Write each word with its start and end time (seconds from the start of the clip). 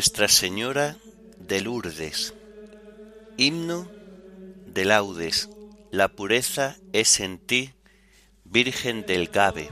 Nuestra 0.00 0.28
Señora 0.28 0.96
de 1.38 1.60
Lourdes. 1.60 2.32
Himno 3.36 3.86
de 4.64 4.86
laudes. 4.86 5.50
La 5.90 6.08
pureza 6.08 6.78
es 6.94 7.20
en 7.20 7.36
ti, 7.36 7.74
Virgen 8.44 9.04
del 9.04 9.28
Gabe. 9.28 9.68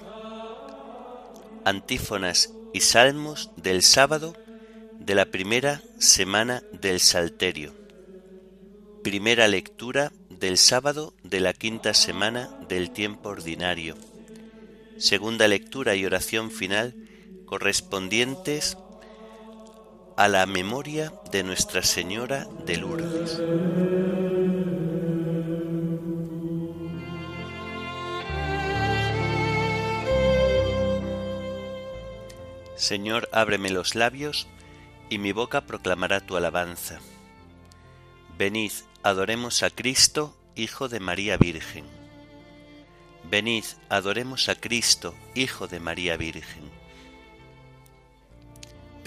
Antífonas 1.64 2.52
y 2.74 2.80
salmos 2.80 3.48
del 3.56 3.83
sábado 3.83 4.36
de 5.00 5.14
la 5.14 5.24
primera 5.24 5.80
semana 5.98 6.62
del 6.72 7.00
Salterio. 7.00 7.72
Primera 9.02 9.48
lectura 9.48 10.12
del 10.28 10.58
sábado 10.58 11.14
de 11.22 11.41
la 11.41 11.55
quinta 11.55 11.95
semana 11.95 12.50
del 12.69 12.91
tiempo 12.91 13.30
ordinario. 13.30 13.97
Segunda 14.98 15.48
lectura 15.48 15.95
y 15.95 16.05
oración 16.05 16.50
final 16.50 16.95
correspondientes 17.47 18.77
a 20.18 20.27
la 20.27 20.46
memoria 20.46 21.12
de 21.30 21.44
Nuestra 21.44 21.80
Señora 21.80 22.48
de 22.66 22.77
Lourdes. 22.77 23.41
Señor, 32.75 33.28
ábreme 33.30 33.70
los 33.70 33.94
labios, 33.94 34.48
y 35.08 35.19
mi 35.19 35.30
boca 35.30 35.60
proclamará 35.60 36.19
tu 36.19 36.36
alabanza. 36.36 36.98
Venid, 38.36 38.72
adoremos 39.05 39.62
a 39.62 39.70
Cristo, 39.70 40.36
Hijo 40.56 40.88
de 40.88 40.98
María 40.98 41.36
Virgen. 41.36 41.84
Venid, 43.30 43.64
adoremos 43.88 44.48
a 44.48 44.56
Cristo, 44.56 45.14
Hijo 45.36 45.69
de 45.69 45.78
María 45.78 46.16
Virgen. 46.16 46.88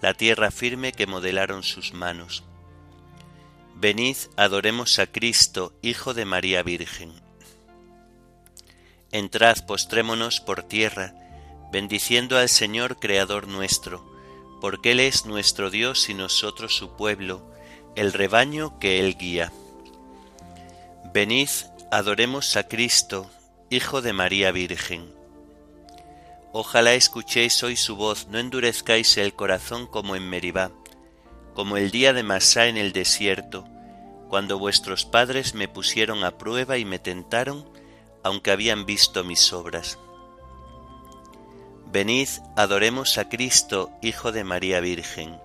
la 0.00 0.14
tierra 0.14 0.50
firme 0.50 0.92
que 0.92 1.06
modelaron 1.06 1.62
sus 1.62 1.92
manos. 1.92 2.44
Venid, 3.74 4.16
adoremos 4.36 4.98
a 4.98 5.06
Cristo, 5.06 5.72
Hijo 5.82 6.14
de 6.14 6.24
María 6.24 6.62
Virgen. 6.62 7.12
Entrad, 9.12 9.64
postrémonos 9.66 10.40
por 10.40 10.62
tierra, 10.62 11.14
bendiciendo 11.72 12.38
al 12.38 12.48
Señor 12.48 12.98
Creador 12.98 13.48
nuestro, 13.48 14.04
porque 14.60 14.92
Él 14.92 15.00
es 15.00 15.26
nuestro 15.26 15.70
Dios 15.70 16.08
y 16.08 16.14
nosotros 16.14 16.76
su 16.76 16.96
pueblo, 16.96 17.42
el 17.96 18.12
rebaño 18.12 18.78
que 18.78 19.00
Él 19.00 19.16
guía. 19.16 19.52
Venid, 21.14 21.48
adoremos 21.90 22.56
a 22.56 22.68
Cristo, 22.68 23.30
Hijo 23.70 24.02
de 24.02 24.12
María 24.12 24.50
Virgen. 24.50 25.17
Ojalá 26.52 26.94
escuchéis 26.94 27.62
hoy 27.62 27.76
su 27.76 27.94
voz, 27.94 28.28
no 28.28 28.38
endurezcáis 28.38 29.18
el 29.18 29.34
corazón 29.34 29.86
como 29.86 30.16
en 30.16 30.28
Meribá, 30.30 30.70
como 31.54 31.76
el 31.76 31.90
día 31.90 32.14
de 32.14 32.22
Masá 32.22 32.68
en 32.68 32.78
el 32.78 32.92
desierto, 32.92 33.66
cuando 34.30 34.58
vuestros 34.58 35.04
padres 35.04 35.54
me 35.54 35.68
pusieron 35.68 36.24
a 36.24 36.38
prueba 36.38 36.78
y 36.78 36.86
me 36.86 36.98
tentaron, 36.98 37.68
aunque 38.22 38.50
habían 38.50 38.86
visto 38.86 39.24
mis 39.24 39.52
obras. 39.52 39.98
Venid, 41.92 42.28
adoremos 42.56 43.18
a 43.18 43.28
Cristo, 43.28 43.90
Hijo 44.00 44.32
de 44.32 44.44
María 44.44 44.80
Virgen. 44.80 45.38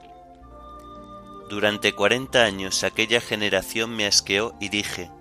Durante 1.49 1.93
cuarenta 1.93 2.45
años 2.45 2.83
aquella 2.83 3.19
generación 3.19 3.93
me 3.95 4.05
asqueó 4.05 4.55
y 4.61 4.69
dije, 4.69 5.11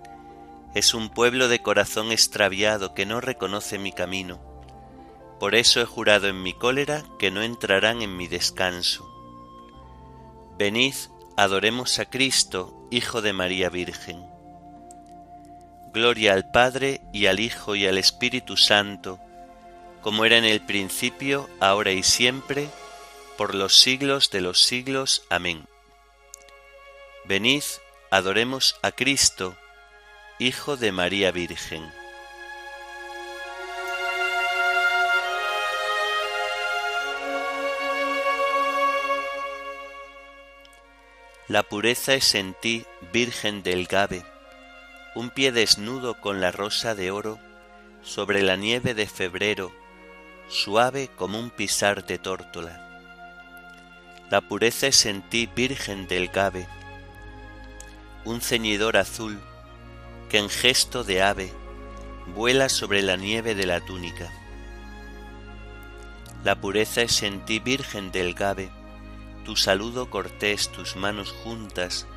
es 0.75 0.93
un 0.93 1.09
pueblo 1.09 1.49
de 1.49 1.61
corazón 1.61 2.11
extraviado 2.11 2.93
que 2.93 3.05
no 3.05 3.19
reconoce 3.19 3.77
mi 3.79 3.91
camino. 3.91 4.52
Por 5.43 5.55
eso 5.55 5.81
he 5.81 5.85
jurado 5.85 6.29
en 6.29 6.41
mi 6.41 6.53
cólera 6.53 7.03
que 7.19 7.29
no 7.29 7.41
entrarán 7.41 8.01
en 8.01 8.15
mi 8.15 8.29
descanso. 8.29 9.05
Venid, 10.57 10.95
adoremos 11.35 11.99
a 11.99 12.09
Cristo, 12.09 12.87
Hijo 12.91 13.21
de 13.21 13.33
María 13.33 13.67
Virgen. 13.67 14.25
Gloria 15.91 16.31
al 16.31 16.49
Padre 16.49 17.01
y 17.11 17.25
al 17.25 17.41
Hijo 17.41 17.75
y 17.75 17.85
al 17.85 17.97
Espíritu 17.97 18.55
Santo, 18.55 19.19
como 20.01 20.23
era 20.23 20.37
en 20.37 20.45
el 20.45 20.61
principio, 20.61 21.49
ahora 21.59 21.91
y 21.91 22.03
siempre, 22.03 22.69
por 23.37 23.53
los 23.53 23.75
siglos 23.75 24.31
de 24.31 24.39
los 24.39 24.63
siglos. 24.63 25.25
Amén. 25.29 25.65
Venid, 27.25 27.63
adoremos 28.11 28.77
a 28.81 28.93
Cristo, 28.93 29.57
Hijo 30.39 30.77
de 30.77 30.93
María 30.93 31.31
Virgen. 31.31 31.83
La 41.49 41.63
pureza 41.63 42.13
es 42.13 42.35
en 42.35 42.53
ti, 42.53 42.85
Virgen 43.11 43.63
del 43.63 43.85
Gabe, 43.87 44.23
un 45.13 45.29
pie 45.29 45.51
desnudo 45.51 46.21
con 46.21 46.39
la 46.39 46.53
rosa 46.53 46.95
de 46.95 47.11
oro 47.11 47.37
sobre 48.01 48.41
la 48.41 48.55
nieve 48.55 48.93
de 48.93 49.07
febrero 49.07 49.73
suave 50.47 51.09
como 51.17 51.37
un 51.37 51.49
pisar 51.49 52.05
de 52.05 52.17
tórtola. 52.17 52.79
La 54.29 54.39
pureza 54.39 54.87
es 54.87 55.05
en 55.05 55.21
ti, 55.21 55.49
Virgen 55.53 56.07
del 56.07 56.29
Gabe, 56.29 56.65
un 58.23 58.39
ceñidor 58.39 58.95
azul 58.95 59.37
que 60.29 60.37
en 60.37 60.49
gesto 60.49 61.03
de 61.03 61.23
ave 61.23 61.51
vuela 62.35 62.69
sobre 62.69 63.01
la 63.01 63.17
nieve 63.17 63.53
de 63.53 63.65
la 63.65 63.81
túnica. 63.81 64.31
La 66.45 66.55
pureza 66.55 67.01
es 67.01 67.21
en 67.21 67.43
ti, 67.43 67.59
Virgen 67.59 68.13
del 68.13 68.33
Gabe, 68.33 68.71
tu 69.43 69.55
saludo 69.55 70.09
cortés, 70.09 70.69
tus 70.69 70.95
manos 70.95 71.31
juntas, 71.43 72.07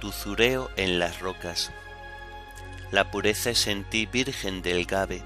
tu 0.00 0.12
zureo 0.12 0.70
en 0.76 0.98
las 0.98 1.20
rocas. 1.20 1.72
La 2.90 3.10
pureza 3.10 3.50
es 3.50 3.66
en 3.66 3.84
ti, 3.84 4.06
Virgen 4.06 4.62
del 4.62 4.84
Gabe, 4.84 5.22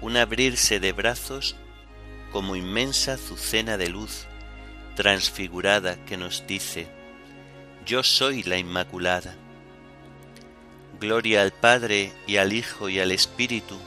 un 0.00 0.16
abrirse 0.16 0.80
de 0.80 0.92
brazos 0.92 1.56
como 2.32 2.56
inmensa 2.56 3.14
azucena 3.14 3.76
de 3.76 3.88
luz 3.88 4.26
transfigurada 4.94 5.96
que 6.04 6.16
nos 6.16 6.46
dice, 6.46 6.86
Yo 7.86 8.02
soy 8.02 8.42
la 8.42 8.58
Inmaculada. 8.58 9.34
Gloria 11.00 11.40
al 11.40 11.52
Padre 11.52 12.12
y 12.26 12.36
al 12.36 12.52
Hijo 12.52 12.90
y 12.90 13.00
al 13.00 13.10
Espíritu, 13.10 13.78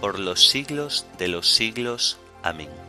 por 0.00 0.18
los 0.18 0.46
siglos 0.46 1.06
de 1.18 1.28
los 1.28 1.48
siglos. 1.48 2.18
Amén. 2.42 2.85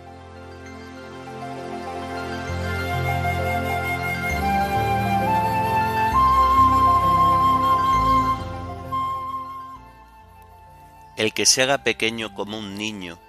Que 11.38 11.45
se 11.45 11.62
haga 11.62 11.84
pequeño 11.84 12.34
como 12.34 12.57
un 12.57 12.74
niño, 12.74 13.19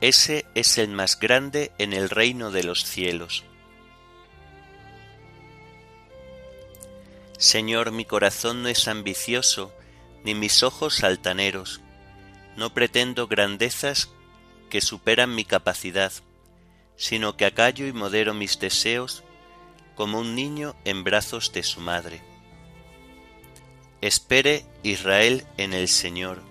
ese 0.00 0.46
es 0.54 0.78
el 0.78 0.88
más 0.88 1.20
grande 1.20 1.70
en 1.76 1.92
el 1.92 2.08
reino 2.08 2.50
de 2.50 2.64
los 2.64 2.82
cielos. 2.82 3.44
Señor, 7.36 7.92
mi 7.92 8.06
corazón 8.06 8.62
no 8.62 8.70
es 8.70 8.88
ambicioso, 8.88 9.70
ni 10.24 10.34
mis 10.34 10.62
ojos 10.62 11.04
altaneros. 11.04 11.82
No 12.56 12.72
pretendo 12.72 13.26
grandezas 13.26 14.08
que 14.70 14.80
superan 14.80 15.34
mi 15.34 15.44
capacidad, 15.44 16.10
sino 16.96 17.36
que 17.36 17.44
acallo 17.44 17.86
y 17.86 17.92
modero 17.92 18.32
mis 18.32 18.58
deseos 18.58 19.24
como 19.94 20.20
un 20.20 20.34
niño 20.34 20.74
en 20.86 21.04
brazos 21.04 21.52
de 21.52 21.62
su 21.64 21.82
madre. 21.82 22.22
Espere 24.00 24.64
Israel 24.82 25.46
en 25.58 25.74
el 25.74 25.88
Señor 25.88 26.50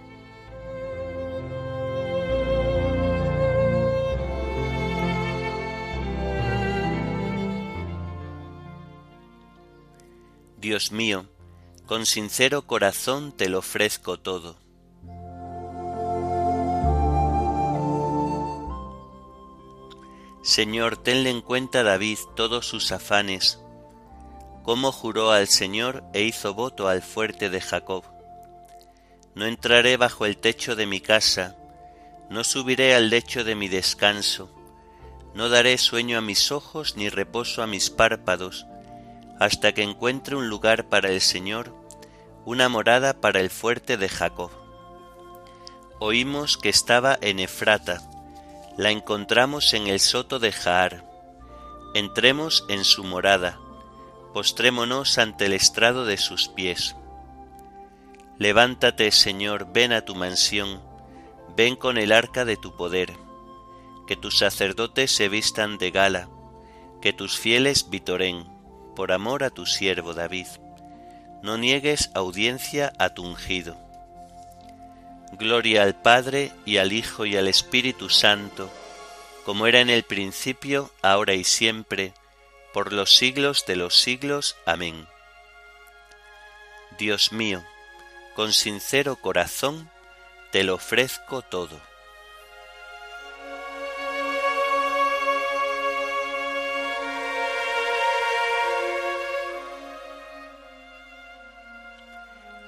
Dios 10.61 10.91
mío, 10.91 11.25
con 11.87 12.05
sincero 12.05 12.67
corazón 12.67 13.35
te 13.35 13.49
lo 13.49 13.57
ofrezco 13.57 14.19
todo. 14.19 14.59
Señor, 20.43 20.97
tenle 20.97 21.31
en 21.31 21.41
cuenta 21.41 21.81
David 21.81 22.19
todos 22.35 22.67
sus 22.67 22.91
afanes, 22.91 23.59
cómo 24.61 24.91
juró 24.91 25.31
al 25.31 25.47
Señor 25.47 26.03
e 26.13 26.21
hizo 26.21 26.53
voto 26.53 26.87
al 26.87 27.01
fuerte 27.01 27.49
de 27.49 27.59
Jacob. 27.59 28.03
No 29.33 29.47
entraré 29.47 29.97
bajo 29.97 30.27
el 30.27 30.37
techo 30.37 30.75
de 30.75 30.85
mi 30.85 31.01
casa, 31.01 31.57
no 32.29 32.43
subiré 32.43 32.93
al 32.93 33.09
lecho 33.09 33.43
de 33.43 33.55
mi 33.55 33.67
descanso, 33.67 34.55
no 35.33 35.49
daré 35.49 35.79
sueño 35.79 36.19
a 36.19 36.21
mis 36.21 36.51
ojos 36.51 36.97
ni 36.97 37.09
reposo 37.09 37.63
a 37.63 37.67
mis 37.67 37.89
párpados, 37.89 38.67
hasta 39.41 39.73
que 39.73 39.81
encuentre 39.81 40.35
un 40.35 40.49
lugar 40.49 40.87
para 40.87 41.09
el 41.09 41.19
Señor, 41.19 41.73
una 42.45 42.69
morada 42.69 43.19
para 43.19 43.39
el 43.39 43.49
fuerte 43.49 43.97
de 43.97 44.07
Jacob. 44.07 44.51
Oímos 45.99 46.57
que 46.57 46.69
estaba 46.69 47.17
en 47.21 47.39
Efrata, 47.39 48.03
la 48.77 48.91
encontramos 48.91 49.73
en 49.73 49.87
el 49.87 49.99
soto 49.99 50.37
de 50.37 50.51
Jaar. 50.51 51.03
Entremos 51.95 52.65
en 52.69 52.83
su 52.83 53.03
morada, 53.03 53.59
postrémonos 54.31 55.17
ante 55.17 55.47
el 55.47 55.53
estrado 55.53 56.05
de 56.05 56.17
sus 56.17 56.47
pies. 56.47 56.95
Levántate, 58.37 59.11
Señor, 59.11 59.73
ven 59.73 59.91
a 59.91 60.05
tu 60.05 60.13
mansión, 60.13 60.83
ven 61.57 61.75
con 61.75 61.97
el 61.97 62.11
arca 62.11 62.45
de 62.45 62.57
tu 62.57 62.77
poder, 62.77 63.11
que 64.05 64.15
tus 64.15 64.37
sacerdotes 64.37 65.11
se 65.11 65.29
vistan 65.29 65.79
de 65.79 65.89
gala, 65.89 66.29
que 67.01 67.11
tus 67.11 67.39
fieles 67.39 67.89
vitoren, 67.89 68.60
por 68.95 69.11
amor 69.11 69.43
a 69.43 69.49
tu 69.49 69.65
siervo 69.65 70.13
David. 70.13 70.47
No 71.41 71.57
niegues 71.57 72.11
audiencia 72.13 72.93
a 72.99 73.09
tu 73.09 73.23
ungido. 73.23 73.77
Gloria 75.33 75.83
al 75.83 75.95
Padre 75.95 76.51
y 76.65 76.77
al 76.77 76.91
Hijo 76.91 77.25
y 77.25 77.37
al 77.37 77.47
Espíritu 77.47 78.09
Santo, 78.09 78.69
como 79.45 79.65
era 79.65 79.79
en 79.79 79.89
el 79.89 80.03
principio, 80.03 80.91
ahora 81.01 81.33
y 81.33 81.43
siempre, 81.43 82.13
por 82.73 82.93
los 82.93 83.15
siglos 83.15 83.65
de 83.65 83.75
los 83.75 83.95
siglos. 83.95 84.55
Amén. 84.65 85.07
Dios 86.99 87.31
mío, 87.31 87.63
con 88.35 88.53
sincero 88.53 89.15
corazón, 89.15 89.89
te 90.51 90.63
lo 90.63 90.75
ofrezco 90.75 91.41
todo. 91.41 91.79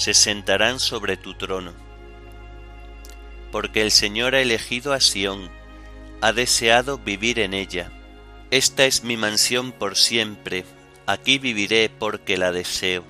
se 0.00 0.14
sentarán 0.14 0.80
sobre 0.80 1.18
tu 1.18 1.34
trono. 1.34 1.74
Porque 3.52 3.82
el 3.82 3.90
Señor 3.90 4.34
ha 4.34 4.40
elegido 4.40 4.94
a 4.94 5.00
Sión, 5.00 5.50
ha 6.22 6.32
deseado 6.32 6.96
vivir 6.96 7.38
en 7.38 7.52
ella. 7.52 7.92
Esta 8.50 8.86
es 8.86 9.04
mi 9.04 9.18
mansión 9.18 9.72
por 9.72 9.98
siempre, 9.98 10.64
aquí 11.04 11.38
viviré 11.38 11.90
porque 11.90 12.38
la 12.38 12.50
deseo. 12.50 13.04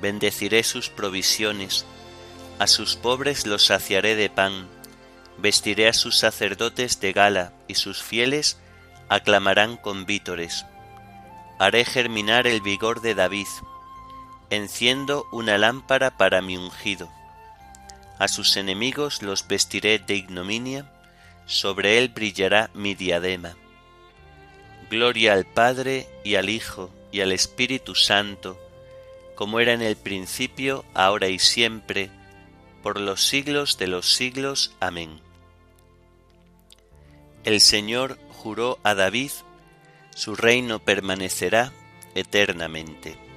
Bendeciré 0.00 0.62
sus 0.62 0.88
provisiones, 0.88 1.84
a 2.60 2.68
sus 2.68 2.94
pobres 2.94 3.44
los 3.44 3.66
saciaré 3.66 4.14
de 4.14 4.30
pan, 4.30 4.68
vestiré 5.38 5.88
a 5.88 5.92
sus 5.92 6.16
sacerdotes 6.16 7.00
de 7.00 7.12
gala 7.12 7.52
y 7.66 7.74
sus 7.74 8.02
fieles 8.02 8.56
aclamarán 9.08 9.76
con 9.76 10.06
vítores. 10.06 10.64
Haré 11.58 11.84
germinar 11.84 12.46
el 12.46 12.60
vigor 12.60 13.00
de 13.00 13.16
David, 13.16 13.48
enciendo 14.50 15.26
una 15.32 15.56
lámpara 15.58 16.16
para 16.16 16.42
mi 16.42 16.56
ungido. 16.56 17.08
A 18.18 18.28
sus 18.28 18.56
enemigos 18.56 19.22
los 19.22 19.46
vestiré 19.48 19.98
de 19.98 20.16
ignominia, 20.16 20.92
sobre 21.46 21.98
él 21.98 22.08
brillará 22.08 22.70
mi 22.74 22.94
diadema. 22.94 23.56
Gloria 24.90 25.32
al 25.32 25.46
Padre 25.46 26.08
y 26.24 26.34
al 26.34 26.50
Hijo 26.50 26.90
y 27.12 27.20
al 27.20 27.32
Espíritu 27.32 27.94
Santo, 27.94 28.58
como 29.36 29.60
era 29.60 29.72
en 29.72 29.82
el 29.82 29.96
principio, 29.96 30.84
ahora 30.94 31.28
y 31.28 31.38
siempre, 31.38 32.10
por 32.82 33.00
los 33.00 33.26
siglos 33.26 33.78
de 33.78 33.86
los 33.86 34.12
siglos. 34.12 34.74
Amén. 34.80 35.20
El 37.44 37.60
Señor 37.60 38.18
juró 38.30 38.78
a 38.82 38.94
David, 38.94 39.30
su 40.14 40.36
reino 40.36 40.78
permanecerá 40.78 41.72
eternamente. 42.14 43.29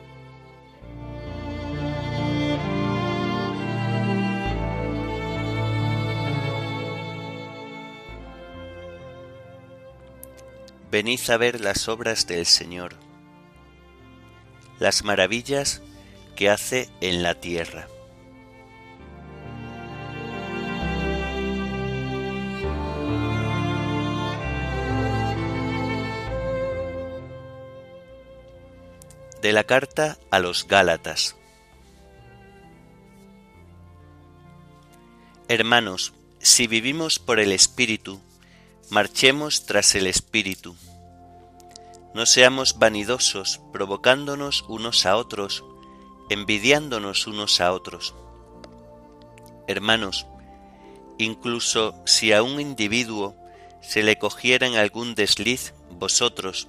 Venid 10.94 11.28
a 11.32 11.38
ver 11.38 11.60
las 11.60 11.88
obras 11.88 12.28
del 12.28 12.46
Señor, 12.46 12.94
las 14.78 15.04
maravillas 15.04 15.82
que 16.36 16.52
hace 16.52 16.88
en 17.02 17.24
la 17.24 17.34
tierra. 17.34 17.88
De 29.42 29.52
la 29.52 29.64
carta 29.64 30.20
a 30.30 30.38
los 30.38 30.68
Gálatas. 30.68 31.36
Hermanos, 35.48 36.14
si 36.38 36.68
vivimos 36.68 37.18
por 37.18 37.40
el 37.40 37.52
Espíritu, 37.52 38.22
marchemos 38.94 39.66
tras 39.66 39.96
el 39.96 40.06
Espíritu. 40.06 40.76
No 42.14 42.28
seamos 42.28 42.78
vanidosos, 42.78 43.60
provocándonos 43.72 44.64
unos 44.68 45.08
a 45.08 45.18
otros, 45.18 45.64
envidiándonos 46.30 47.26
unos 47.26 47.60
a 47.60 47.74
otros. 47.74 48.14
Hermanos, 49.68 50.28
incluso 51.18 51.96
si 52.06 52.34
a 52.34 52.44
un 52.44 52.62
individuo 52.62 53.36
se 53.82 54.04
le 54.04 54.20
cogiera 54.20 54.68
en 54.68 54.76
algún 54.76 55.16
desliz, 55.16 55.74
vosotros, 55.90 56.68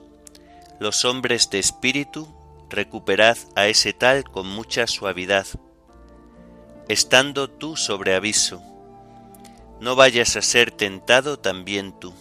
los 0.81 1.05
hombres 1.05 1.51
de 1.51 1.59
espíritu, 1.59 2.27
recuperad 2.71 3.37
a 3.55 3.67
ese 3.67 3.93
tal 3.93 4.25
con 4.25 4.49
mucha 4.49 4.87
suavidad, 4.87 5.47
estando 6.89 7.51
tú 7.51 7.77
sobre 7.77 8.15
aviso 8.15 8.63
no 9.81 9.97
vayas 9.97 10.37
a 10.37 10.43
ser 10.43 10.71
tentado 10.71 11.39
también 11.39 11.99
tú. 11.99 12.15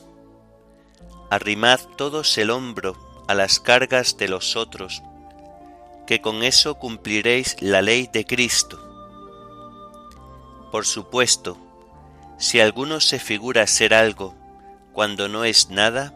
Arrimad 1.29 1.79
todos 1.97 2.37
el 2.37 2.49
hombro 2.49 2.97
a 3.27 3.33
las 3.33 3.59
cargas 3.59 4.17
de 4.17 4.27
los 4.27 4.55
otros, 4.55 5.01
que 6.05 6.21
con 6.21 6.43
eso 6.43 6.75
cumpliréis 6.75 7.55
la 7.61 7.81
ley 7.81 8.09
de 8.11 8.25
Cristo. 8.25 8.79
Por 10.71 10.85
supuesto, 10.85 11.57
si 12.37 12.59
alguno 12.59 12.99
se 12.99 13.19
figura 13.19 13.65
ser 13.67 13.93
algo 13.93 14.35
cuando 14.91 15.29
no 15.29 15.45
es 15.45 15.69
nada, 15.69 16.13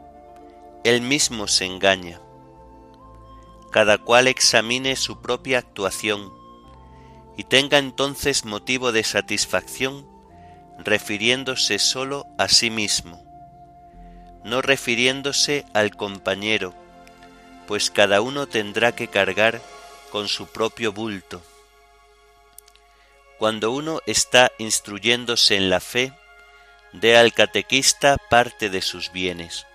él 0.83 1.01
mismo 1.01 1.47
se 1.47 1.65
engaña. 1.65 2.19
Cada 3.71 3.97
cual 3.97 4.27
examine 4.27 4.95
su 4.95 5.21
propia 5.21 5.59
actuación 5.59 6.33
y 7.35 7.43
tenga 7.43 7.77
entonces 7.77 8.45
motivo 8.45 8.91
de 8.91 9.03
satisfacción 9.03 10.07
refiriéndose 10.77 11.79
sólo 11.79 12.27
a 12.37 12.47
sí 12.47 12.69
mismo, 12.69 13.23
no 14.43 14.61
refiriéndose 14.61 15.65
al 15.73 15.95
compañero, 15.95 16.73
pues 17.67 17.91
cada 17.91 18.21
uno 18.21 18.47
tendrá 18.47 18.93
que 18.93 19.07
cargar 19.07 19.61
con 20.11 20.27
su 20.27 20.47
propio 20.47 20.93
bulto. 20.93 21.41
Cuando 23.37 23.71
uno 23.71 24.01
está 24.05 24.51
instruyéndose 24.57 25.57
en 25.57 25.69
la 25.69 25.79
fe, 25.79 26.13
dé 26.93 27.17
al 27.17 27.33
catequista 27.33 28.17
parte 28.29 28.69
de 28.69 28.81
sus 28.81 29.11
bienes. 29.11 29.67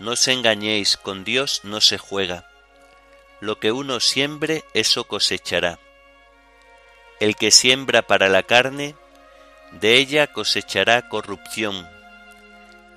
No 0.00 0.12
os 0.12 0.26
engañéis, 0.26 0.96
con 0.96 1.22
Dios 1.22 1.60
no 1.62 1.80
se 1.80 1.98
juega. 1.98 2.48
Lo 3.40 3.60
que 3.60 3.70
uno 3.70 4.00
siembre, 4.00 4.64
eso 4.74 5.04
cosechará. 5.04 5.78
El 7.20 7.36
que 7.36 7.50
siembra 7.50 8.02
para 8.02 8.28
la 8.28 8.42
carne, 8.42 8.96
de 9.72 9.96
ella 9.96 10.26
cosechará 10.28 11.08
corrupción. 11.08 11.88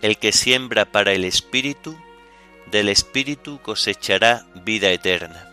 El 0.02 0.18
que 0.18 0.32
siembra 0.32 0.86
para 0.86 1.14
el 1.14 1.26
Espíritu, 1.26 1.98
del 2.72 2.90
Espíritu 2.90 3.60
cosechará 3.62 4.46
vida 4.64 4.90
eterna. 4.90 5.50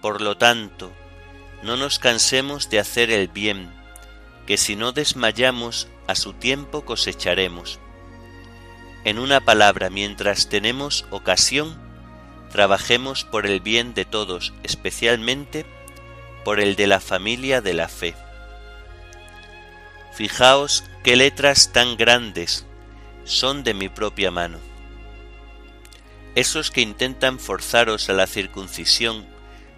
Por 0.00 0.20
lo 0.20 0.36
tanto, 0.36 0.92
no 1.62 1.76
nos 1.76 1.98
cansemos 1.98 2.70
de 2.70 2.78
hacer 2.78 3.10
el 3.10 3.28
bien, 3.28 3.72
que 4.46 4.56
si 4.56 4.76
no 4.76 4.92
desmayamos, 4.92 5.88
a 6.06 6.14
su 6.14 6.32
tiempo 6.32 6.84
cosecharemos. 6.84 7.80
En 9.04 9.18
una 9.18 9.40
palabra, 9.40 9.90
mientras 9.90 10.48
tenemos 10.48 11.04
ocasión, 11.10 11.78
trabajemos 12.50 13.24
por 13.24 13.46
el 13.46 13.60
bien 13.60 13.94
de 13.94 14.04
todos, 14.04 14.54
especialmente 14.62 15.66
por 16.44 16.60
el 16.60 16.76
de 16.76 16.86
la 16.86 17.00
familia 17.00 17.60
de 17.60 17.74
la 17.74 17.88
fe. 17.88 18.14
Fijaos 20.12 20.84
qué 21.04 21.16
letras 21.16 21.72
tan 21.72 21.96
grandes 21.96 22.66
son 23.24 23.62
de 23.62 23.74
mi 23.74 23.88
propia 23.88 24.30
mano. 24.30 24.58
Esos 26.34 26.70
que 26.70 26.80
intentan 26.80 27.38
forzaros 27.38 28.08
a 28.08 28.12
la 28.12 28.26
circuncisión 28.26 29.26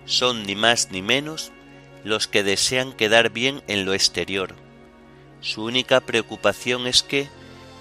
son 0.05 0.45
ni 0.45 0.55
más 0.55 0.91
ni 0.91 1.03
menos 1.03 1.53
los 2.05 2.29
que 2.29 2.43
desean 2.43 2.93
quedar 2.93 3.31
bien 3.31 3.63
en 3.67 3.85
lo 3.85 3.95
exterior. 3.95 4.55
Su 5.41 5.65
única 5.65 6.01
preocupación 6.01 6.87
es 6.87 7.03
que 7.03 7.29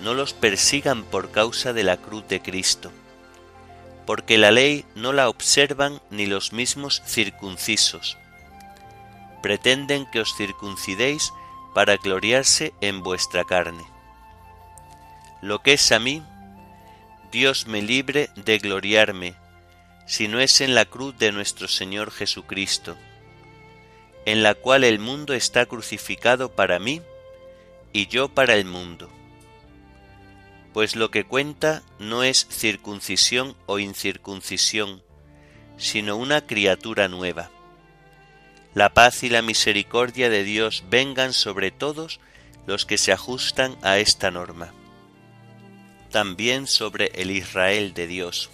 no 0.01 0.13
los 0.13 0.33
persigan 0.33 1.03
por 1.03 1.31
causa 1.31 1.73
de 1.73 1.83
la 1.83 1.97
cruz 1.97 2.27
de 2.27 2.41
Cristo, 2.41 2.91
porque 4.05 4.37
la 4.37 4.51
ley 4.51 4.85
no 4.95 5.13
la 5.13 5.29
observan 5.29 6.01
ni 6.09 6.25
los 6.25 6.53
mismos 6.53 7.01
circuncisos. 7.05 8.17
Pretenden 9.41 10.09
que 10.09 10.21
os 10.21 10.35
circuncidéis 10.35 11.33
para 11.73 11.97
gloriarse 11.97 12.73
en 12.81 13.03
vuestra 13.03 13.43
carne. 13.43 13.83
Lo 15.41 15.59
que 15.59 15.73
es 15.73 15.91
a 15.91 15.99
mí, 15.99 16.23
Dios 17.31 17.67
me 17.67 17.81
libre 17.81 18.29
de 18.35 18.57
gloriarme, 18.57 19.35
si 20.05 20.27
no 20.27 20.39
es 20.39 20.61
en 20.61 20.73
la 20.73 20.85
cruz 20.85 21.17
de 21.17 21.31
nuestro 21.31 21.67
Señor 21.67 22.11
Jesucristo, 22.11 22.97
en 24.25 24.43
la 24.43 24.55
cual 24.55 24.83
el 24.83 24.99
mundo 24.99 25.33
está 25.33 25.65
crucificado 25.65 26.55
para 26.55 26.79
mí 26.79 27.01
y 27.93 28.07
yo 28.07 28.29
para 28.29 28.55
el 28.55 28.65
mundo. 28.65 29.09
Pues 30.73 30.95
lo 30.95 31.11
que 31.11 31.23
cuenta 31.23 31.83
no 31.99 32.23
es 32.23 32.47
circuncisión 32.49 33.55
o 33.65 33.79
incircuncisión, 33.79 35.03
sino 35.77 36.15
una 36.15 36.45
criatura 36.45 37.07
nueva. 37.07 37.49
La 38.73 38.93
paz 38.93 39.23
y 39.23 39.29
la 39.29 39.41
misericordia 39.41 40.29
de 40.29 40.43
Dios 40.43 40.83
vengan 40.89 41.33
sobre 41.33 41.71
todos 41.71 42.19
los 42.67 42.85
que 42.85 42.97
se 42.97 43.11
ajustan 43.11 43.77
a 43.81 43.97
esta 43.97 44.31
norma. 44.31 44.73
También 46.11 46.67
sobre 46.67 47.11
el 47.15 47.31
Israel 47.31 47.93
de 47.93 48.07
Dios 48.07 48.49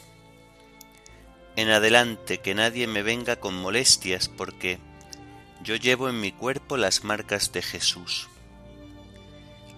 en 1.55 1.69
adelante 1.69 2.39
que 2.39 2.53
nadie 2.53 2.87
me 2.87 3.01
venga 3.01 3.37
con 3.37 3.55
molestias 3.55 4.29
porque 4.29 4.79
yo 5.63 5.75
llevo 5.75 6.09
en 6.09 6.19
mi 6.19 6.31
cuerpo 6.31 6.77
las 6.77 7.03
marcas 7.03 7.51
de 7.51 7.61
Jesús. 7.61 8.27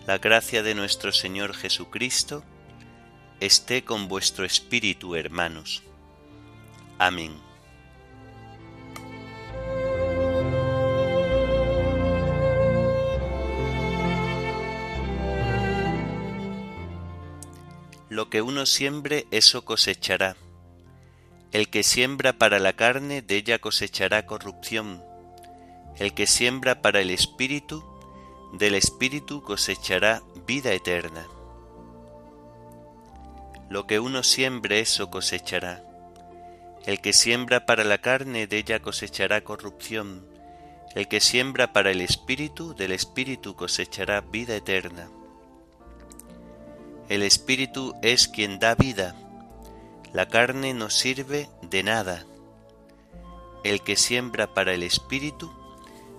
La 0.05 0.17
gracia 0.17 0.63
de 0.63 0.73
nuestro 0.73 1.11
Señor 1.11 1.53
Jesucristo 1.53 2.43
esté 3.39 3.83
con 3.83 4.07
vuestro 4.07 4.45
espíritu, 4.45 5.15
hermanos. 5.15 5.83
Amén. 6.97 7.46
Lo 18.09 18.29
que 18.29 18.41
uno 18.41 18.65
siembre, 18.65 19.27
eso 19.31 19.65
cosechará 19.65 20.35
el 21.53 21.69
que 21.69 21.81
siembra 21.81 22.33
para 22.33 22.59
la 22.59 22.73
carne, 22.73 23.21
de 23.21 23.37
ella 23.37 23.59
cosechará 23.59 24.25
corrupción. 24.25 25.03
El 25.97 26.13
que 26.13 26.27
siembra 26.27 26.81
para 26.81 26.99
el 26.99 27.09
Espíritu, 27.09 27.83
del 28.53 28.75
Espíritu 28.75 29.41
cosechará 29.41 30.21
vida 30.45 30.73
eterna. 30.73 31.25
Lo 33.69 33.87
que 33.87 33.99
uno 33.99 34.23
siembre, 34.23 34.81
eso 34.81 35.09
cosechará. 35.09 35.83
El 36.85 36.99
que 36.99 37.13
siembra 37.13 37.65
para 37.65 37.85
la 37.85 37.97
carne, 37.99 38.45
de 38.45 38.57
ella 38.57 38.81
cosechará 38.81 39.41
corrupción. 39.43 40.27
El 40.95 41.07
que 41.07 41.21
siembra 41.21 41.71
para 41.71 41.91
el 41.91 42.01
Espíritu, 42.01 42.75
del 42.75 42.91
Espíritu 42.91 43.55
cosechará 43.55 44.19
vida 44.21 44.55
eterna. 44.55 45.09
El 47.09 47.23
Espíritu 47.23 47.95
es 48.01 48.27
quien 48.27 48.59
da 48.59 48.75
vida 48.75 49.15
la 50.13 50.27
carne 50.27 50.73
no 50.73 50.89
sirve 50.89 51.49
de 51.61 51.83
nada. 51.83 52.25
El 53.63 53.81
que 53.81 53.95
siembra 53.95 54.53
para 54.53 54.73
el 54.73 54.83
Espíritu, 54.83 55.51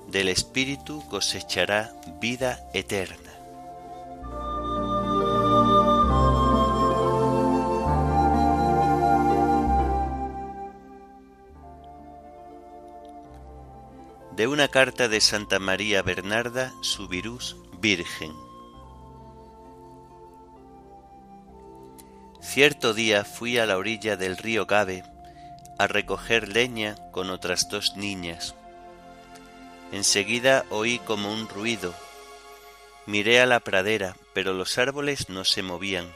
del 0.09 0.29
Espíritu 0.29 1.05
cosechará 1.09 1.93
vida 2.21 2.69
eterna. 2.75 3.33
De 14.37 14.47
una 14.47 14.69
carta 14.69 15.09
de 15.09 15.21
Santa 15.21 15.59
María 15.59 16.03
Bernarda, 16.03 16.73
su 16.83 17.09
virus 17.09 17.57
Virgen. 17.81 18.48
Cierto 22.49 22.95
día 22.95 23.27
fui 23.27 23.59
a 23.59 23.67
la 23.67 23.77
orilla 23.77 24.17
del 24.17 24.39
río 24.39 24.65
Gabe 24.65 25.05
a 25.77 25.87
recoger 25.87 26.49
leña 26.49 26.97
con 27.13 27.29
otras 27.29 27.69
dos 27.69 27.95
niñas. 27.95 28.55
Enseguida 29.93 30.65
oí 30.71 30.99
como 31.01 31.31
un 31.31 31.47
ruido. 31.47 31.95
Miré 33.05 33.43
a 33.43 33.47
la 33.47 33.61
pradera, 33.61 34.17
pero 34.33 34.55
los 34.55 34.79
árboles 34.79 35.29
no 35.29 35.45
se 35.45 35.63
movían. 35.63 36.11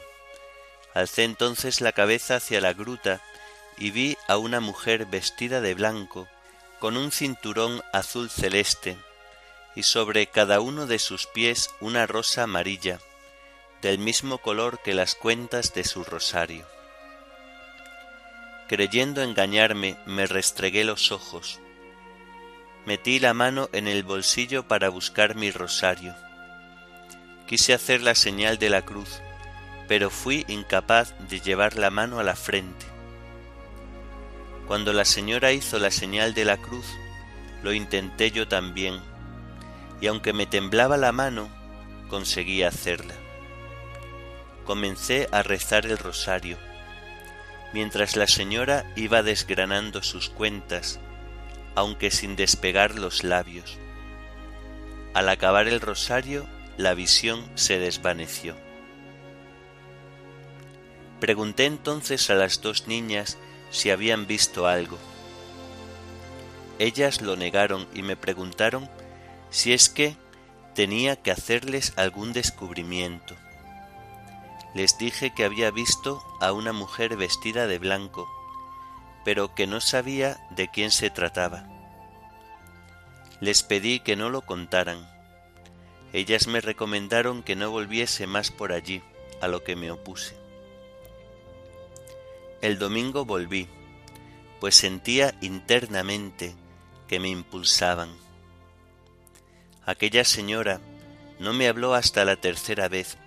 Alcé 0.95 1.23
entonces 1.23 1.81
la 1.81 1.91
cabeza 1.91 2.37
hacia 2.37 2.61
la 2.61 2.73
gruta 2.73 3.21
y 3.77 3.91
vi 3.91 4.17
a 4.27 4.37
una 4.37 4.59
mujer 4.59 5.05
vestida 5.05 5.61
de 5.61 5.75
blanco, 5.75 6.27
con 6.79 6.97
un 6.97 7.11
cinturón 7.11 7.83
azul 7.93 8.31
celeste, 8.31 8.97
y 9.75 9.83
sobre 9.83 10.25
cada 10.25 10.61
uno 10.61 10.87
de 10.87 10.97
sus 10.97 11.27
pies 11.27 11.69
una 11.79 12.07
rosa 12.07 12.41
amarilla 12.41 12.99
del 13.83 13.99
mismo 13.99 14.37
color 14.37 14.79
que 14.81 14.93
las 14.93 15.13
cuentas 15.13 15.73
de 15.73 15.83
su 15.83 16.05
rosario. 16.05 16.65
Creyendo 18.69 19.21
engañarme, 19.21 19.97
me 20.05 20.25
restregué 20.25 20.85
los 20.85 21.11
ojos. 21.11 21.59
Metí 22.85 23.19
la 23.19 23.33
mano 23.33 23.69
en 23.73 23.89
el 23.89 24.03
bolsillo 24.03 24.69
para 24.69 24.87
buscar 24.87 25.35
mi 25.35 25.51
rosario. 25.51 26.15
Quise 27.45 27.73
hacer 27.73 28.01
la 28.01 28.15
señal 28.15 28.57
de 28.57 28.69
la 28.69 28.83
cruz, 28.83 29.21
pero 29.89 30.09
fui 30.09 30.45
incapaz 30.47 31.13
de 31.27 31.41
llevar 31.41 31.75
la 31.75 31.89
mano 31.89 32.19
a 32.19 32.23
la 32.23 32.37
frente. 32.37 32.85
Cuando 34.65 34.93
la 34.93 35.03
señora 35.03 35.51
hizo 35.51 35.77
la 35.77 35.91
señal 35.91 36.33
de 36.33 36.45
la 36.45 36.55
cruz, 36.55 36.85
lo 37.63 37.73
intenté 37.73 38.31
yo 38.31 38.47
también, 38.47 39.01
y 39.99 40.07
aunque 40.07 40.31
me 40.31 40.45
temblaba 40.45 40.95
la 40.95 41.11
mano, 41.11 41.49
conseguí 42.09 42.63
hacerla 42.63 43.22
comencé 44.63 45.27
a 45.31 45.43
rezar 45.43 45.85
el 45.85 45.97
rosario, 45.97 46.57
mientras 47.73 48.15
la 48.15 48.27
señora 48.27 48.85
iba 48.95 49.23
desgranando 49.23 50.03
sus 50.03 50.29
cuentas, 50.29 50.99
aunque 51.75 52.11
sin 52.11 52.35
despegar 52.35 52.95
los 52.95 53.23
labios. 53.23 53.77
Al 55.13 55.29
acabar 55.29 55.67
el 55.67 55.81
rosario, 55.81 56.47
la 56.77 56.93
visión 56.93 57.45
se 57.55 57.79
desvaneció. 57.79 58.55
Pregunté 61.19 61.65
entonces 61.65 62.29
a 62.29 62.35
las 62.35 62.61
dos 62.61 62.87
niñas 62.87 63.37
si 63.69 63.91
habían 63.91 64.27
visto 64.27 64.67
algo. 64.67 64.97
Ellas 66.79 67.21
lo 67.21 67.35
negaron 67.35 67.87
y 67.93 68.01
me 68.01 68.15
preguntaron 68.17 68.89
si 69.49 69.73
es 69.73 69.89
que 69.89 70.17
tenía 70.73 71.15
que 71.15 71.31
hacerles 71.31 71.93
algún 71.95 72.33
descubrimiento. 72.33 73.35
Les 74.73 74.97
dije 74.97 75.33
que 75.33 75.45
había 75.45 75.69
visto 75.69 76.23
a 76.39 76.51
una 76.51 76.73
mujer 76.73 77.15
vestida 77.15 77.67
de 77.67 77.77
blanco, 77.77 78.27
pero 79.23 79.53
que 79.53 79.67
no 79.67 79.81
sabía 79.81 80.45
de 80.49 80.67
quién 80.67 80.89
se 80.89 81.09
trataba. 81.09 81.67
Les 83.39 83.61
pedí 83.61 83.99
que 83.99 84.15
no 84.15 84.29
lo 84.29 84.41
contaran. 84.41 85.07
Ellas 86.11 86.47
me 86.47 86.59
recomendaron 86.59 87.43
que 87.43 87.55
no 87.55 87.69
volviese 87.69 88.25
más 88.25 88.51
por 88.51 88.71
allí, 88.71 89.03
a 89.41 89.47
lo 89.47 89.63
que 89.63 89.75
me 89.75 89.91
opuse. 89.91 90.35
El 92.61 92.79
domingo 92.79 93.25
volví, 93.25 93.67
pues 94.59 94.75
sentía 94.75 95.35
internamente 95.41 96.55
que 97.07 97.19
me 97.19 97.27
impulsaban. 97.27 98.09
Aquella 99.85 100.23
señora 100.23 100.79
no 101.39 101.51
me 101.51 101.67
habló 101.67 101.93
hasta 101.93 102.23
la 102.23 102.37
tercera 102.37 102.87
vez 102.87 103.17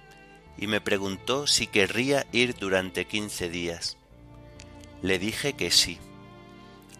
y 0.59 0.67
me 0.67 0.81
preguntó 0.81 1.47
si 1.47 1.67
querría 1.67 2.27
ir 2.33 2.55
durante 2.55 3.07
quince 3.07 3.49
días. 3.49 3.99
Le 5.03 5.19
dije 5.19 5.53
que 5.55 5.71
sí, 5.71 5.99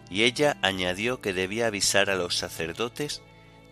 y 0.09 0.23
ella 0.23 0.57
añadió 0.61 1.21
que 1.21 1.33
debía 1.33 1.67
avisar 1.67 2.09
a 2.09 2.15
los 2.15 2.35
sacerdotes 2.37 3.21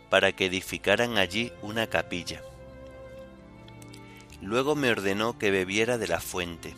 para 0.10 0.32
que 0.32 0.48
edificaran 0.48 1.18
allí 1.18 1.52
una 1.62 1.88
capilla. 1.88 2.42
Luego 4.42 4.76
me 4.76 4.92
ordenó 4.92 5.38
que 5.38 5.52
bebiera 5.52 5.98
de 5.98 6.08
la 6.08 6.20
fuente. 6.20 6.76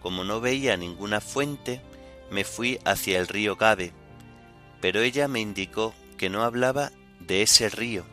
Como 0.00 0.24
no 0.24 0.40
veía 0.40 0.76
ninguna 0.76 1.20
fuente, 1.20 1.80
me 2.30 2.44
fui 2.44 2.78
hacia 2.84 3.18
el 3.18 3.28
río 3.28 3.56
Gabe, 3.56 3.92
pero 4.80 5.00
ella 5.00 5.28
me 5.28 5.40
indicó 5.40 5.94
que 6.16 6.28
no 6.28 6.42
hablaba 6.42 6.90
de 7.20 7.42
ese 7.42 7.68
río 7.68 8.04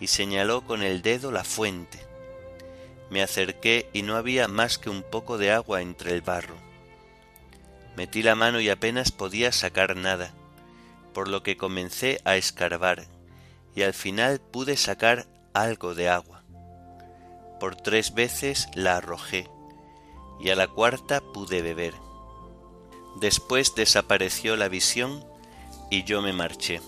y 0.00 0.06
señaló 0.06 0.62
con 0.64 0.82
el 0.82 1.02
dedo 1.02 1.30
la 1.30 1.44
fuente. 1.44 2.13
Me 3.14 3.22
acerqué 3.22 3.88
y 3.92 4.02
no 4.02 4.16
había 4.16 4.48
más 4.48 4.76
que 4.76 4.90
un 4.90 5.04
poco 5.04 5.38
de 5.38 5.52
agua 5.52 5.80
entre 5.82 6.10
el 6.10 6.20
barro. 6.20 6.56
Metí 7.96 8.24
la 8.24 8.34
mano 8.34 8.58
y 8.58 8.70
apenas 8.70 9.12
podía 9.12 9.52
sacar 9.52 9.94
nada, 9.94 10.32
por 11.12 11.28
lo 11.28 11.44
que 11.44 11.56
comencé 11.56 12.20
a 12.24 12.34
escarbar 12.34 13.04
y 13.76 13.82
al 13.82 13.94
final 13.94 14.40
pude 14.40 14.76
sacar 14.76 15.28
algo 15.52 15.94
de 15.94 16.08
agua. 16.08 16.42
Por 17.60 17.76
tres 17.76 18.14
veces 18.14 18.66
la 18.74 18.96
arrojé 18.96 19.48
y 20.40 20.50
a 20.50 20.56
la 20.56 20.66
cuarta 20.66 21.20
pude 21.20 21.62
beber. 21.62 21.94
Después 23.20 23.76
desapareció 23.76 24.56
la 24.56 24.66
visión 24.66 25.24
y 25.88 26.02
yo 26.02 26.20
me 26.20 26.32
marché. 26.32 26.80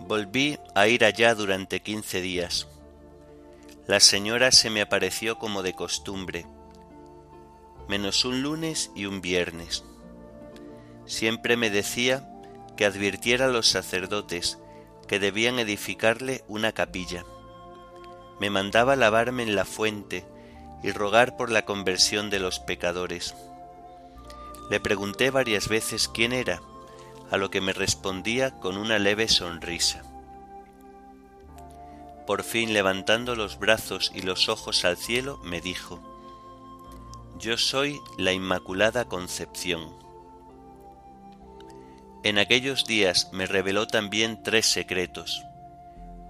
Volví 0.00 0.58
a 0.74 0.86
ir 0.86 1.02
allá 1.02 1.34
durante 1.34 1.80
quince 1.80 2.20
días. 2.20 2.68
La 3.86 4.00
señora 4.00 4.50
se 4.50 4.70
me 4.70 4.80
apareció 4.80 5.38
como 5.38 5.62
de 5.62 5.74
costumbre, 5.74 6.46
menos 7.86 8.24
un 8.24 8.40
lunes 8.40 8.90
y 8.94 9.04
un 9.04 9.20
viernes. 9.20 9.84
Siempre 11.04 11.58
me 11.58 11.68
decía 11.68 12.26
que 12.78 12.86
advirtiera 12.86 13.44
a 13.44 13.48
los 13.48 13.68
sacerdotes 13.68 14.58
que 15.06 15.18
debían 15.18 15.58
edificarle 15.58 16.44
una 16.48 16.72
capilla. 16.72 17.26
Me 18.40 18.48
mandaba 18.48 18.96
lavarme 18.96 19.42
en 19.42 19.54
la 19.54 19.66
fuente 19.66 20.24
y 20.82 20.90
rogar 20.90 21.36
por 21.36 21.50
la 21.50 21.66
conversión 21.66 22.30
de 22.30 22.38
los 22.38 22.60
pecadores. 22.60 23.34
Le 24.70 24.80
pregunté 24.80 25.28
varias 25.30 25.68
veces 25.68 26.08
quién 26.08 26.32
era, 26.32 26.62
a 27.30 27.36
lo 27.36 27.50
que 27.50 27.60
me 27.60 27.74
respondía 27.74 28.58
con 28.60 28.78
una 28.78 28.98
leve 28.98 29.28
sonrisa. 29.28 30.13
Por 32.26 32.42
fin 32.42 32.72
levantando 32.72 33.36
los 33.36 33.58
brazos 33.58 34.10
y 34.14 34.22
los 34.22 34.48
ojos 34.48 34.84
al 34.84 34.96
cielo, 34.96 35.38
me 35.44 35.60
dijo, 35.60 36.00
Yo 37.38 37.58
soy 37.58 38.00
la 38.16 38.32
Inmaculada 38.32 39.04
Concepción. 39.04 39.94
En 42.22 42.38
aquellos 42.38 42.86
días 42.86 43.28
me 43.32 43.44
reveló 43.44 43.86
también 43.86 44.42
tres 44.42 44.64
secretos, 44.64 45.44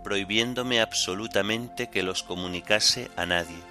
prohibiéndome 0.02 0.80
absolutamente 0.80 1.88
que 1.88 2.02
los 2.02 2.24
comunicase 2.24 3.10
a 3.16 3.26
nadie, 3.26 3.62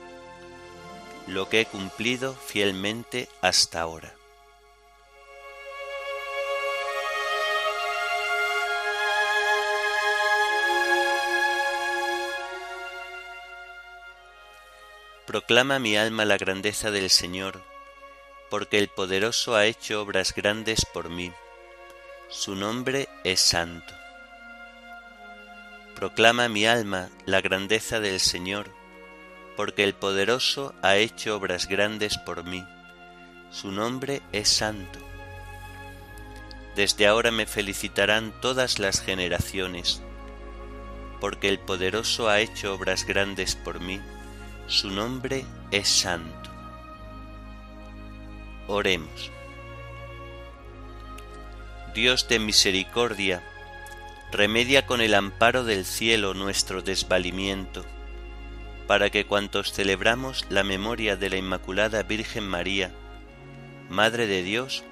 lo 1.27 1.49
que 1.49 1.61
he 1.61 1.65
cumplido 1.65 2.33
fielmente 2.33 3.27
hasta 3.41 3.81
ahora. 3.81 4.13
Proclama 15.33 15.79
mi 15.79 15.97
alma 15.97 16.25
la 16.25 16.37
grandeza 16.37 16.91
del 16.91 17.09
Señor, 17.09 17.59
porque 18.51 18.77
el 18.77 18.87
poderoso 18.87 19.55
ha 19.55 19.65
hecho 19.65 19.99
obras 19.99 20.35
grandes 20.35 20.85
por 20.85 21.09
mí. 21.09 21.33
Su 22.29 22.55
nombre 22.55 23.09
es 23.23 23.39
santo. 23.39 23.95
Proclama 25.95 26.49
mi 26.49 26.67
alma 26.67 27.09
la 27.25 27.41
grandeza 27.41 27.99
del 27.99 28.19
Señor, 28.19 28.69
porque 29.57 29.83
el 29.83 29.95
poderoso 29.95 30.75
ha 30.83 30.97
hecho 30.97 31.35
obras 31.35 31.67
grandes 31.67 32.19
por 32.19 32.43
mí. 32.43 32.63
Su 33.49 33.71
nombre 33.71 34.21
es 34.33 34.49
santo. 34.49 34.99
Desde 36.75 37.07
ahora 37.07 37.31
me 37.31 37.47
felicitarán 37.47 38.39
todas 38.39 38.77
las 38.77 39.01
generaciones, 39.01 39.99
porque 41.19 41.49
el 41.49 41.57
poderoso 41.57 42.29
ha 42.29 42.39
hecho 42.39 42.75
obras 42.75 43.03
grandes 43.07 43.55
por 43.55 43.79
mí 43.79 43.99
su 44.67 44.89
nombre 44.89 45.45
es 45.71 45.87
santo. 45.87 46.49
Oremos. 48.67 49.31
Dios 51.93 52.27
de 52.27 52.39
misericordia, 52.39 53.43
remedia 54.31 54.85
con 54.85 55.01
el 55.01 55.13
amparo 55.13 55.63
del 55.63 55.85
cielo 55.85 56.33
nuestro 56.33 56.81
desvalimiento, 56.81 57.85
para 58.87 59.09
que 59.09 59.25
cuantos 59.25 59.73
celebramos 59.73 60.45
la 60.49 60.63
memoria 60.63 61.15
de 61.15 61.29
la 61.29 61.37
Inmaculada 61.37 62.03
Virgen 62.03 62.47
María, 62.47 62.91
Madre 63.89 64.27
de 64.27 64.43
Dios, 64.43 64.83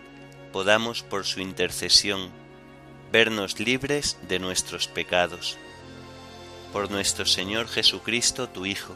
podamos 0.52 1.02
por 1.02 1.26
su 1.26 1.40
intercesión 1.40 2.30
vernos 3.12 3.60
libres 3.60 4.18
de 4.28 4.38
nuestros 4.38 4.88
pecados. 4.88 5.58
Por 6.72 6.92
nuestro 6.92 7.26
Señor 7.26 7.68
Jesucristo, 7.68 8.48
tu 8.48 8.66
Hijo, 8.66 8.96